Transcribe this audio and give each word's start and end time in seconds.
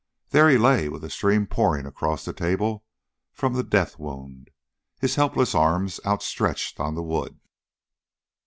There 0.29 0.49
he 0.49 0.57
lay 0.57 0.89
with 0.89 1.03
a 1.03 1.11
stream 1.11 1.45
pouring 1.45 1.85
across 1.85 2.25
the 2.25 2.33
table 2.33 2.83
from 3.31 3.53
the 3.53 3.61
death 3.61 3.99
wound, 3.99 4.49
his 4.99 5.13
helpless 5.13 5.53
arms 5.53 5.99
outstretched 6.03 6.79
on 6.79 6.95
the 6.95 7.03
wood. 7.03 7.39